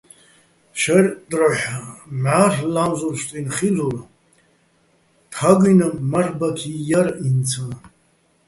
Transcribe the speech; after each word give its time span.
შაჲრ 0.79 1.05
დროჰ̦ 1.31 1.61
მჵა́რლ' 2.21 2.65
ლა́მზურ 2.73 3.13
ფსტუჲნო̆ 3.17 3.53
ხილ'ურ, 3.55 3.97
თაგუ́ჲნი̆ 5.33 5.87
მარლ'ბაქი 6.11 6.71
ჲარ 6.87 7.07
ინცა́. 7.27 7.71